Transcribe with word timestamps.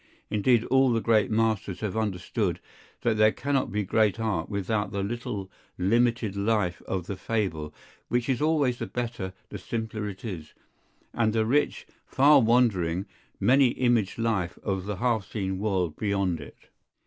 Indeed 0.31 0.63
all 0.63 0.91
the 0.91 0.99
great 0.99 1.29
Masters 1.29 1.81
have 1.81 1.95
understood, 1.95 2.59
that 3.01 3.17
there 3.17 3.31
cannot 3.31 3.71
be 3.71 3.83
great 3.83 4.19
art 4.19 4.49
without 4.49 4.89
the 4.91 5.03
little 5.03 5.51
limited 5.77 6.35
life 6.35 6.81
of 6.87 7.05
the 7.05 7.15
fable, 7.15 7.71
which 8.07 8.27
is 8.27 8.41
always 8.41 8.79
the 8.79 8.87
better 8.87 9.31
the 9.49 9.59
simpler 9.59 10.09
it 10.09 10.25
is, 10.25 10.55
and 11.13 11.33
the 11.33 11.45
rich, 11.45 11.85
far 12.07 12.41
wandering, 12.41 13.05
many 13.39 13.67
imaged 13.73 14.17
life 14.17 14.57
of 14.63 14.87
the 14.87 14.95
half 14.95 15.29
seen 15.31 15.59
world 15.59 15.95
beyond 15.97 16.39
it. 16.41 16.69